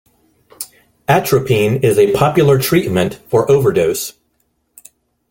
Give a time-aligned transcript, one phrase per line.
[1.07, 4.13] Atropine is a popular treatment for overdose.